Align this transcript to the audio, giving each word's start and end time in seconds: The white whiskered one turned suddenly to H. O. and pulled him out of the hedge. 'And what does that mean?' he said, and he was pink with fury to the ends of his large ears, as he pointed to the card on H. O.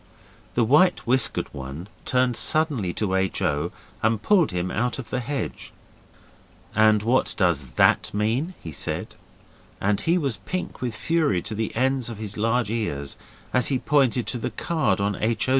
The 0.55 0.63
white 0.63 1.05
whiskered 1.05 1.47
one 1.53 1.87
turned 2.05 2.35
suddenly 2.35 2.91
to 2.93 3.13
H. 3.13 3.39
O. 3.43 3.71
and 4.01 4.19
pulled 4.19 4.49
him 4.49 4.71
out 4.71 4.97
of 4.97 5.11
the 5.11 5.19
hedge. 5.19 5.71
'And 6.75 7.03
what 7.03 7.35
does 7.37 7.65
that 7.75 8.11
mean?' 8.11 8.55
he 8.63 8.71
said, 8.71 9.13
and 9.79 10.01
he 10.01 10.17
was 10.17 10.37
pink 10.37 10.81
with 10.81 10.95
fury 10.95 11.43
to 11.43 11.53
the 11.53 11.75
ends 11.75 12.09
of 12.09 12.17
his 12.17 12.35
large 12.35 12.71
ears, 12.71 13.15
as 13.53 13.67
he 13.67 13.77
pointed 13.77 14.25
to 14.25 14.39
the 14.39 14.49
card 14.49 14.99
on 14.99 15.15
H. 15.17 15.47
O. 15.47 15.49